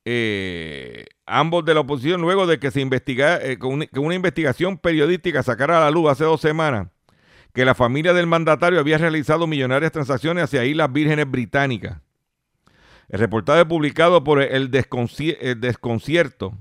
[0.05, 4.14] eh, ambos de la oposición, luego de que se investiga, eh, con una, que una
[4.14, 6.88] investigación periodística sacara a la luz hace dos semanas,
[7.53, 12.01] que la familia del mandatario había realizado millonarias transacciones hacia Islas Vírgenes Británicas.
[13.09, 16.59] El reportaje publicado por el, Desconci- el Desconcierto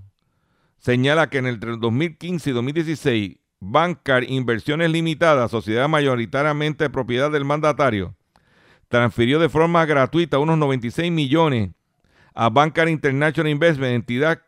[0.85, 8.15] señala que en el 2015 y 2016, Bancar Inversiones Limitadas, sociedad mayoritariamente propiedad del mandatario,
[8.87, 11.71] transfirió de forma gratuita unos 96 millones
[12.35, 14.43] a Bancar International Investment, entidad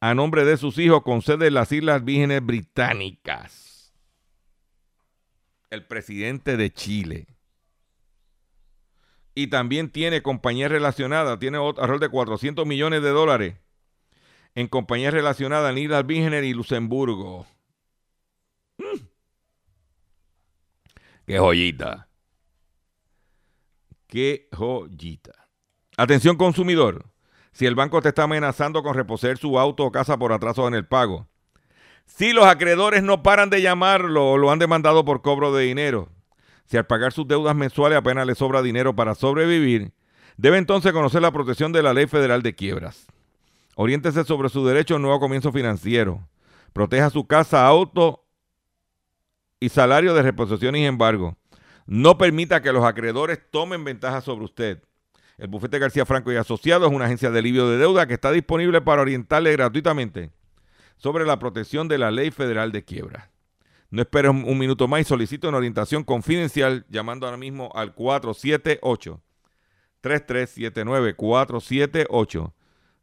[0.00, 3.92] a nombre de sus hijos con sede en las Islas Vírgenes Británicas.
[5.68, 7.26] El presidente de Chile.
[9.34, 13.56] Y también tiene compañías relacionadas, tiene otro rol de 400 millones de dólares
[14.54, 17.46] en compañías relacionadas Islas Vírgenes y Luxemburgo.
[18.78, 19.06] Mm.
[21.26, 22.08] ¡Qué joyita!
[24.06, 25.48] ¡Qué joyita!
[25.96, 27.06] Atención consumidor,
[27.52, 30.74] si el banco te está amenazando con reposer su auto o casa por atraso en
[30.74, 31.28] el pago,
[32.06, 36.08] si los acreedores no paran de llamarlo o lo han demandado por cobro de dinero,
[36.64, 39.92] si al pagar sus deudas mensuales apenas le sobra dinero para sobrevivir,
[40.36, 43.06] debe entonces conocer la protección de la Ley Federal de Quiebras.
[43.76, 46.28] Oriéntese sobre su derecho a un nuevo comienzo financiero.
[46.72, 48.26] Proteja su casa, auto
[49.58, 51.36] y salario de reposición y embargo.
[51.86, 54.82] No permita que los acreedores tomen ventaja sobre usted.
[55.38, 58.30] El bufete García Franco y Asociados es una agencia de alivio de deuda que está
[58.30, 60.30] disponible para orientarle gratuitamente
[60.98, 63.30] sobre la protección de la ley federal de quiebra.
[63.90, 69.20] No espere un, minuto más y solicite una orientación confidencial llamando ahora mismo al 478
[70.00, 72.54] 3379 478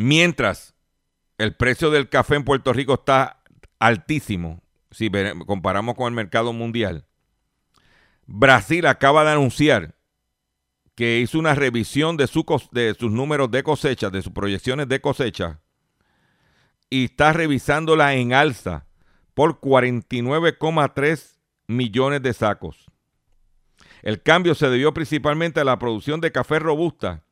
[0.00, 0.74] mientras
[1.36, 3.42] el precio del café en Puerto Rico está
[3.78, 5.10] altísimo, si
[5.46, 7.06] comparamos con el mercado mundial,
[8.26, 9.94] Brasil acaba de anunciar
[10.94, 15.60] que hizo una revisión de, sus números de cosecha, de sus proyecciones de cosecha,
[16.88, 18.86] y está revisándola en alza
[19.34, 22.86] por 49,3 millones de sacos.
[24.02, 27.22] El cambio se debió principalmente a la producción de café robusta,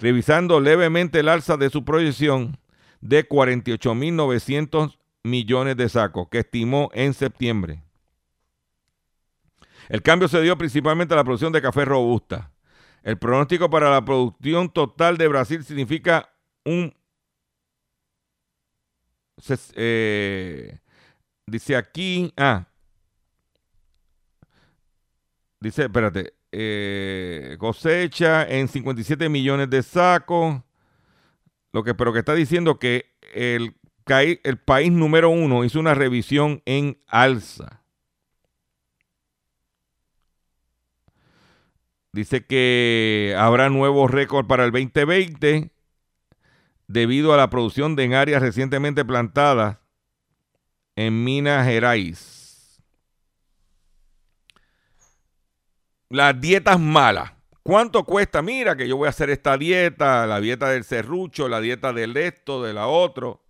[0.00, 2.58] revisando levemente el alza de su proyección
[3.00, 7.82] de 48.900 millones de sacos que estimó en septiembre.
[9.88, 12.52] El cambio se dio principalmente a la producción de café robusta.
[13.02, 16.30] El pronóstico para la producción total de Brasil significa
[16.64, 16.94] un...
[19.74, 20.78] Eh,
[21.46, 22.32] dice aquí...
[22.36, 22.66] Ah.
[25.60, 26.39] Dice, espérate.
[26.52, 30.62] Eh, cosecha en 57 millones de sacos.
[31.72, 36.98] Lo que, pero que está diciendo que el país número uno hizo una revisión en
[37.06, 37.80] alza.
[42.12, 45.70] Dice que habrá nuevos récords para el 2020
[46.88, 49.78] debido a la producción de en áreas recientemente plantadas
[50.96, 52.39] en Minas Gerais.
[56.10, 57.32] Las dietas malas.
[57.62, 58.42] ¿Cuánto cuesta?
[58.42, 62.16] Mira que yo voy a hacer esta dieta, la dieta del serrucho, la dieta del
[62.16, 63.44] esto, de la otro.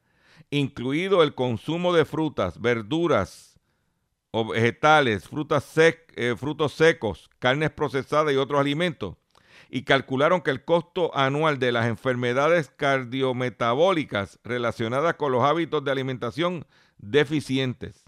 [0.50, 3.55] incluido el consumo de frutas, verduras,
[4.44, 9.16] vegetales, frutas sec, eh, frutos secos, carnes procesadas y otros alimentos,
[9.70, 15.92] y calcularon que el costo anual de las enfermedades cardiometabólicas relacionadas con los hábitos de
[15.92, 16.66] alimentación
[16.98, 18.04] deficientes.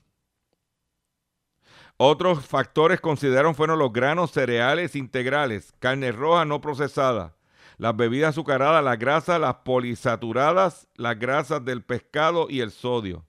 [2.00, 7.36] Otros factores consideraron fueron los granos cereales integrales, carne roja no procesada,
[7.78, 13.27] las bebidas azucaradas, las grasas, las polisaturadas, las grasas del pescado y el sodio.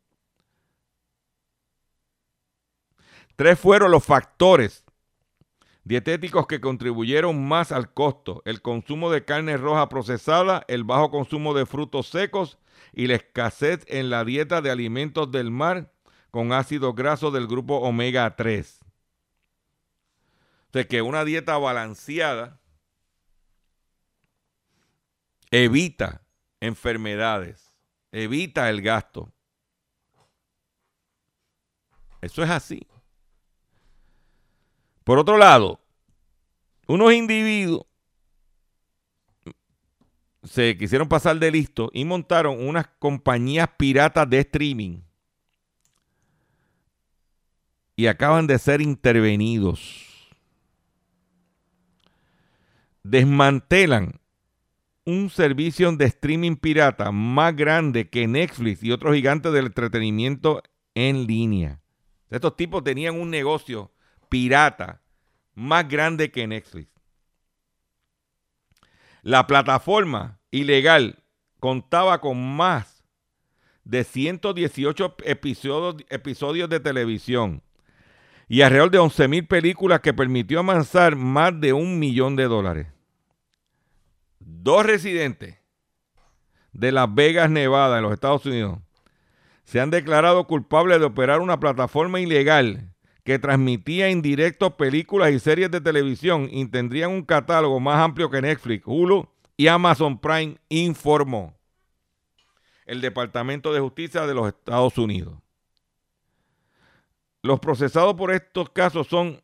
[3.38, 4.84] Tres fueron los factores
[5.84, 11.54] dietéticos que contribuyeron más al costo, el consumo de carne roja procesada, el bajo consumo
[11.54, 12.58] de frutos secos
[12.92, 15.92] y la escasez en la dieta de alimentos del mar
[16.32, 18.80] con ácidos grasos del grupo omega 3.
[18.82, 22.60] O sea que una dieta balanceada
[25.52, 26.22] evita
[26.58, 27.72] enfermedades,
[28.10, 29.30] evita el gasto.
[32.20, 32.84] Eso es así.
[35.08, 35.80] Por otro lado,
[36.86, 37.86] unos individuos
[40.42, 45.00] se quisieron pasar de listo y montaron unas compañías piratas de streaming.
[47.96, 50.28] Y acaban de ser intervenidos.
[53.02, 54.20] Desmantelan
[55.06, 60.62] un servicio de streaming pirata más grande que Netflix y otros gigantes del entretenimiento
[60.94, 61.80] en línea.
[62.28, 63.90] Estos tipos tenían un negocio
[64.28, 65.02] pirata
[65.54, 66.88] más grande que Netflix.
[69.22, 71.22] La plataforma ilegal
[71.60, 73.04] contaba con más
[73.84, 77.62] de 118 episodios, de televisión
[78.46, 82.86] y alrededor de 11 películas que permitió amansar más de un millón de dólares.
[84.38, 85.58] Dos residentes
[86.72, 88.78] de Las Vegas, Nevada, en los Estados Unidos,
[89.64, 92.94] se han declarado culpables de operar una plataforma ilegal
[93.28, 98.30] que transmitía en directo películas y series de televisión y tendrían un catálogo más amplio
[98.30, 101.54] que Netflix, Hulu y Amazon Prime, informó
[102.86, 105.38] el Departamento de Justicia de los Estados Unidos.
[107.42, 109.42] Los procesados por estos casos son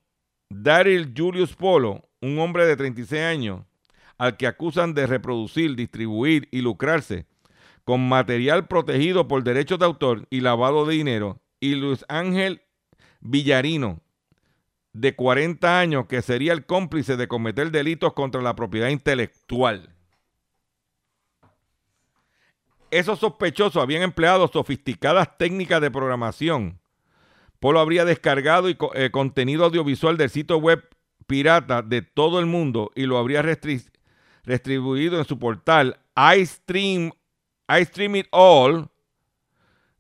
[0.48, 3.66] Daryl Julius Polo, un hombre de 36 años,
[4.16, 7.26] al que acusan de reproducir, distribuir y lucrarse
[7.84, 12.63] con material protegido por derechos de autor y lavado de dinero, y Luis Ángel
[13.24, 14.00] Villarino,
[14.92, 19.88] de 40 años, que sería el cómplice de cometer delitos contra la propiedad intelectual.
[22.90, 26.78] Esos sospechosos habían empleado sofisticadas técnicas de programación.
[27.58, 30.86] Polo habría descargado y, eh, contenido audiovisual del sitio web
[31.26, 33.42] pirata de todo el mundo y lo habría
[34.44, 35.98] distribuido en su portal
[36.36, 37.10] iStream,
[37.68, 38.88] iStream All,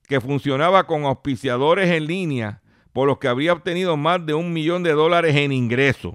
[0.06, 2.60] que funcionaba con auspiciadores en línea
[2.94, 6.14] por los que habría obtenido más de un millón de dólares en ingresos.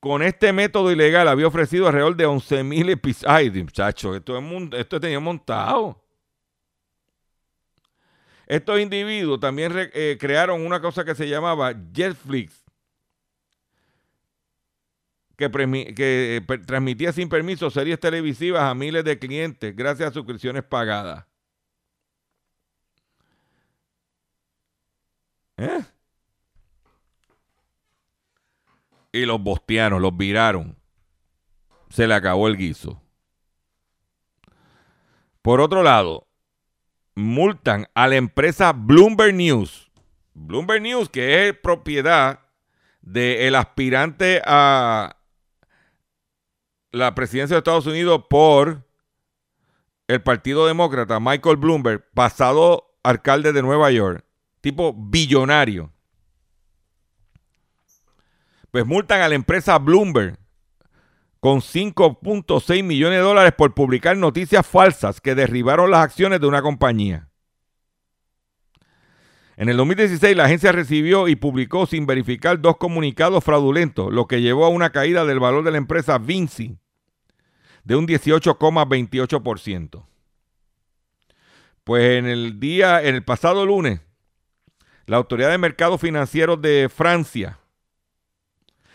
[0.00, 3.32] Con este método ilegal había ofrecido alrededor de 11 mil episodios.
[3.32, 4.36] Ay, muchachos, esto,
[4.76, 6.04] esto tenía montado.
[8.48, 12.64] Estos individuos también eh, crearon una cosa que se llamaba Jetflix,
[15.38, 21.24] que, eh, transmitía sin permiso series televisivas a miles de clientes gracias a suscripciones pagadas.
[25.56, 25.84] ¿Eh?
[29.12, 30.76] Y los bostearon, los viraron.
[31.88, 33.00] Se le acabó el guiso.
[35.40, 36.26] Por otro lado,
[37.14, 39.90] multan a la empresa Bloomberg News.
[40.34, 42.40] Bloomberg News, que es propiedad
[43.00, 45.17] del aspirante a
[46.90, 48.86] la presidencia de Estados Unidos por
[50.06, 54.24] el Partido Demócrata, Michael Bloomberg, pasado alcalde de Nueva York,
[54.60, 55.92] tipo billonario.
[58.70, 60.38] Pues multan a la empresa Bloomberg
[61.40, 66.62] con 5.6 millones de dólares por publicar noticias falsas que derribaron las acciones de una
[66.62, 67.27] compañía.
[69.58, 74.40] En el 2016 la agencia recibió y publicó sin verificar dos comunicados fraudulentos, lo que
[74.40, 76.78] llevó a una caída del valor de la empresa Vinci
[77.82, 80.06] de un 18,28%.
[81.82, 84.00] Pues en el día, en el pasado lunes,
[85.06, 87.58] la Autoridad de Mercados Financieros de Francia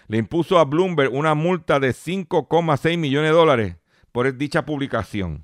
[0.08, 3.76] le impuso a Bloomberg una multa de 5,6 millones de dólares
[4.14, 5.44] por dicha publicación.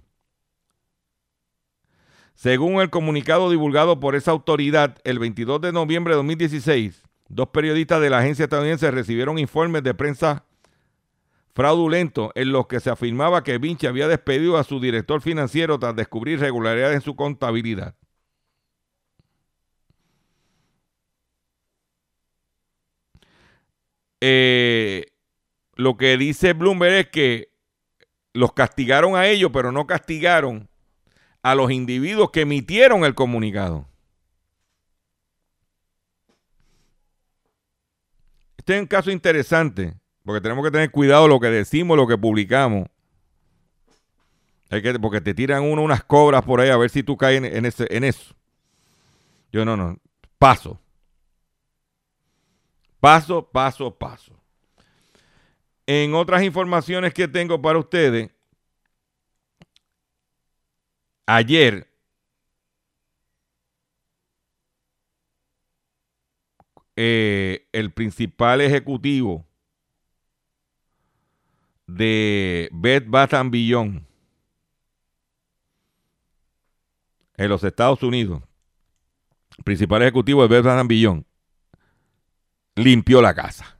[2.40, 8.00] Según el comunicado divulgado por esa autoridad el 22 de noviembre de 2016, dos periodistas
[8.00, 10.46] de la agencia estadounidense recibieron informes de prensa
[11.54, 15.98] fraudulento en los que se afirmaba que Vinci había despedido a su director financiero tras
[15.98, 17.96] descubrir irregularidades en su contabilidad.
[24.22, 25.08] eh,
[25.76, 27.52] lo que dice Bloomberg es que
[28.34, 30.70] los castigaron a ellos, pero no castigaron
[31.42, 33.88] a los individuos que emitieron el comunicado.
[38.58, 42.18] Este es un caso interesante, porque tenemos que tener cuidado lo que decimos, lo que
[42.18, 42.88] publicamos.
[44.70, 47.44] Hay que, porque te tiran uno unas cobras por ahí a ver si tú caes
[47.44, 48.36] en, ese, en eso.
[49.52, 49.98] Yo no, no.
[50.38, 50.80] Paso.
[53.00, 54.36] Paso, paso, paso.
[55.88, 58.30] En otras informaciones que tengo para ustedes,
[61.30, 61.88] ayer
[66.96, 69.46] eh, el principal ejecutivo
[71.86, 74.08] de Bed Bath Beyond
[77.38, 78.42] en los Estados Unidos,
[79.64, 81.26] principal ejecutivo de Bed Bath Beyond,
[82.76, 83.78] limpió la casa.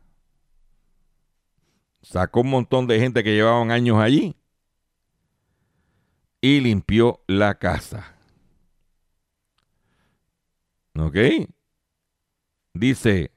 [2.04, 4.39] Sacó un montón de gente que llevaban años allí
[6.42, 8.16] y limpió la casa.
[10.98, 11.16] ¿Ok?
[12.74, 13.32] Dice,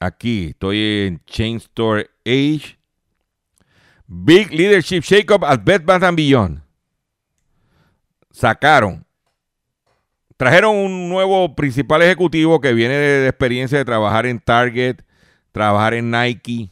[0.00, 2.78] aquí estoy en Chain Store Age.
[4.06, 6.62] Big Leadership Shakeup at Bed Bath Beyond.
[8.30, 9.04] Sacaron.
[10.36, 14.98] Trajeron un nuevo principal ejecutivo que viene de, experiencia de trabajar en Target,
[15.50, 16.70] trabajar en Nike.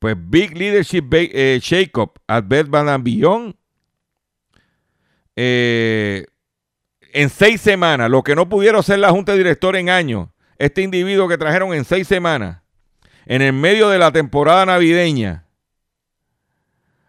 [0.00, 2.68] Pues Big Leadership eh, Shakeup Bath
[3.02, 3.54] Beyond.
[5.36, 6.24] Eh,
[7.12, 11.28] en seis semanas, lo que no pudieron ser la Junta de en años, este individuo
[11.28, 12.62] que trajeron en seis semanas,
[13.26, 15.46] en el medio de la temporada navideña,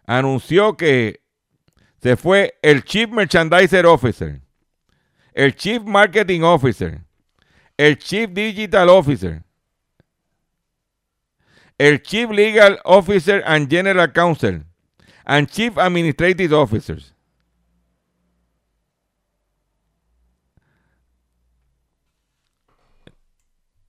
[0.06, 1.22] anunció que
[2.02, 4.42] se fue el Chief Merchandiser Officer,
[5.32, 7.00] el Chief Marketing Officer,
[7.78, 9.42] el Chief Digital Officer,
[11.78, 14.64] el Chief Legal Officer and General Counsel,
[15.24, 17.14] and Chief Administrative Officers.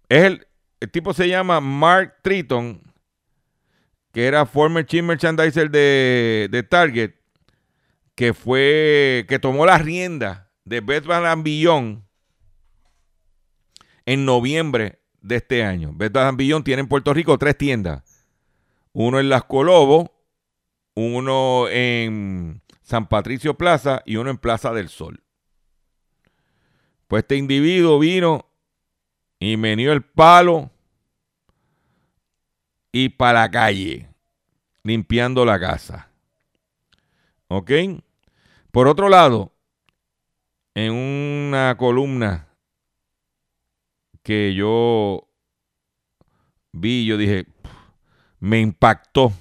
[0.10, 0.48] Es el,
[0.80, 2.82] el tipo se llama Mark Triton,
[4.12, 7.16] que era former chief merchandiser de, de Target,
[8.16, 11.06] que fue, que tomó la rienda de Bath
[11.44, 12.04] Beyond
[14.06, 15.92] en noviembre de este año.
[15.94, 18.28] Bath Beyond tiene en Puerto Rico tres tiendas.
[18.92, 20.12] Uno en Las Colobos,
[20.94, 25.24] uno en San Patricio Plaza y uno en Plaza del Sol.
[27.08, 28.46] Pues este individuo vino
[29.40, 30.70] y me dio el palo
[32.92, 34.10] y para la calle,
[34.84, 36.10] limpiando la casa.
[37.48, 37.72] ¿Ok?
[38.72, 39.54] Por otro lado,
[40.76, 42.53] en una columna
[44.24, 45.30] que yo
[46.72, 47.46] vi, yo dije,
[48.40, 49.32] me impactó.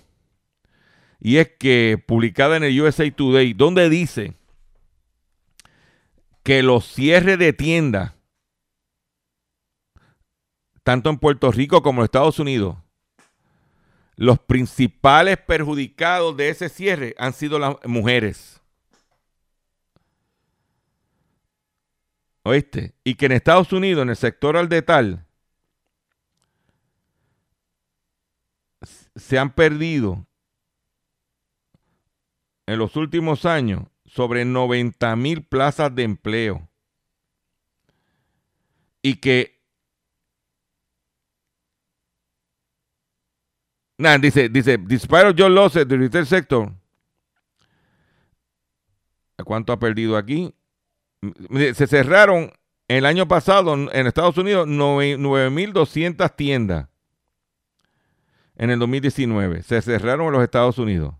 [1.20, 4.35] Y es que publicada en el USA Today, donde dice
[6.43, 8.12] que los cierres de tiendas
[10.83, 12.76] tanto en Puerto Rico como en Estados Unidos,
[14.16, 18.61] los principales perjudicados de ese cierre han sido las mujeres.
[22.45, 22.95] ¿Oíste?
[23.05, 25.26] Y que en Estados Unidos, en el sector al detal,
[29.14, 30.26] se han perdido
[32.66, 36.68] en los últimos años sobre 90 mil plazas de empleo.
[39.03, 39.61] Y que
[44.20, 46.72] dice, dice, disparo John losses del retail sector.
[49.45, 50.55] ¿Cuánto ha perdido aquí?
[51.75, 52.53] Se cerraron
[52.89, 56.89] el año pasado en Estados Unidos 9.200 tiendas.
[58.57, 59.62] En el 2019.
[59.62, 61.14] Se cerraron en los Estados Unidos.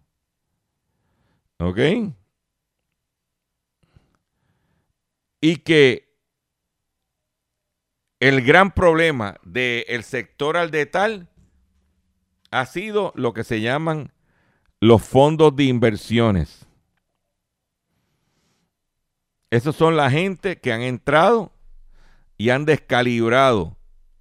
[1.59, 1.79] ¿Ok?
[5.41, 6.13] Y que
[8.21, 11.29] el gran problema del sector al detal
[12.53, 14.13] ha sido lo que se llaman
[14.79, 16.67] los fondos de inversiones.
[19.53, 21.53] Esos son la gente que han entrado
[22.39, 23.77] y han descalibrado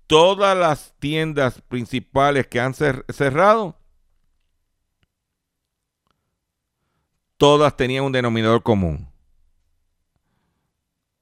[0.05, 3.79] todas las tiendas principales que han cerrado.
[7.37, 9.07] Todas tenían un denominador común.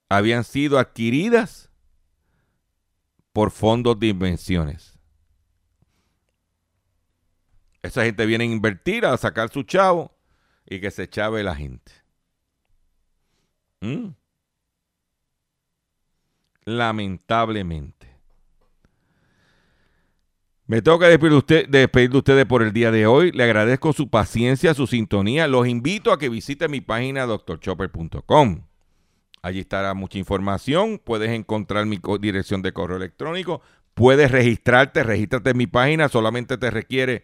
[0.10, 1.70] Habían sido adquiridas
[3.32, 4.98] por fondos de inversiones.
[7.84, 10.12] Esa gente viene a invertir, a sacar su chavo
[10.66, 11.99] y que se chave la gente.
[13.82, 14.10] ¿Mm?
[16.66, 18.10] Lamentablemente.
[20.70, 21.38] Me tengo que despedir de,
[21.86, 23.32] usted, ustedes por el día de hoy.
[23.32, 25.48] Le agradezco su paciencia, su sintonía.
[25.48, 28.62] Los invito a que visite mi página drchopper.com.
[29.42, 31.02] Allí estará mucha información.
[31.04, 33.62] Puedes encontrar mi dirección de correo electrónico.
[33.96, 36.08] Puedes registrarte, regístrate en mi página.
[36.08, 37.24] Solamente te requiere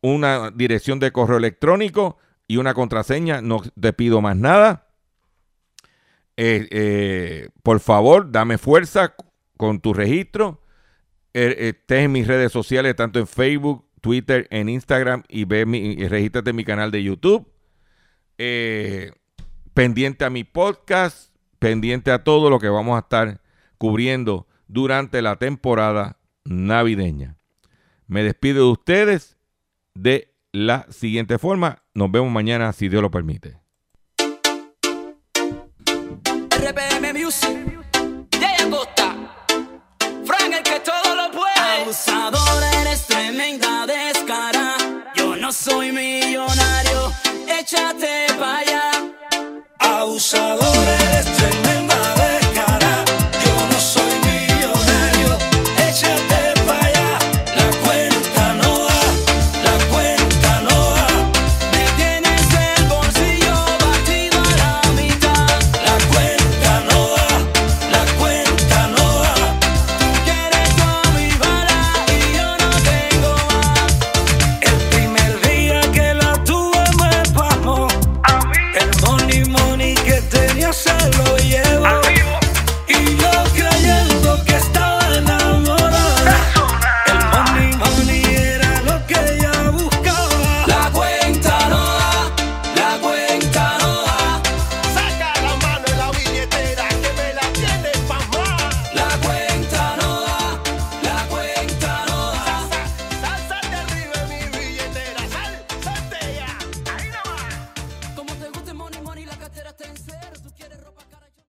[0.00, 2.18] una dirección de correo electrónico
[2.48, 3.40] y una contraseña.
[3.42, 4.91] No te pido más nada.
[6.36, 9.14] Eh, eh, por favor, dame fuerza
[9.56, 10.62] con tu registro
[11.34, 15.78] eh, estés en mis redes sociales, tanto en Facebook, Twitter, en Instagram y ve mi,
[15.78, 17.48] y regístrate en mi canal de YouTube.
[18.38, 19.12] Eh,
[19.72, 23.40] pendiente a mi podcast, pendiente a todo lo que vamos a estar
[23.78, 27.36] cubriendo durante la temporada navideña.
[28.06, 29.38] Me despido de ustedes
[29.94, 31.82] de la siguiente forma.
[31.94, 33.61] Nos vemos mañana si Dios lo permite.
[45.52, 47.12] Soy millonario,
[47.46, 48.90] échate pa' allá.
[49.78, 51.01] Abusadores